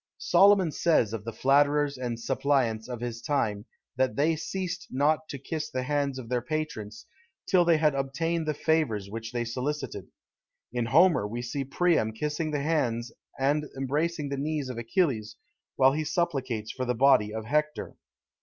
Solomon 0.17 0.71
says 0.71 1.13
of 1.13 1.25
the 1.25 1.31
flatterers 1.31 1.95
and 1.95 2.19
suppliants 2.19 2.87
of 2.89 3.01
his 3.01 3.21
time, 3.21 3.67
that 3.97 4.15
they 4.15 4.35
ceased 4.35 4.87
not 4.89 5.29
to 5.29 5.37
kiss 5.37 5.69
the 5.69 5.83
hands 5.83 6.17
of 6.17 6.27
their 6.27 6.41
patrons, 6.41 7.05
till 7.45 7.63
they 7.65 7.77
had 7.77 7.93
obtained 7.93 8.47
the 8.47 8.55
favours 8.55 9.11
which 9.11 9.31
they 9.31 9.45
solicited. 9.45 10.07
In 10.73 10.87
Homer 10.87 11.27
we 11.27 11.43
see 11.43 11.63
Priam 11.63 12.13
kissing 12.13 12.49
the 12.49 12.63
hands 12.63 13.11
and 13.37 13.65
embracing 13.77 14.29
the 14.29 14.37
knees 14.37 14.69
of 14.69 14.79
Achilles, 14.79 15.35
while 15.75 15.91
he 15.91 16.03
supplicates 16.03 16.71
for 16.71 16.83
the 16.85 16.95
body 16.95 17.31
of 17.31 17.45
Hector. 17.45 17.95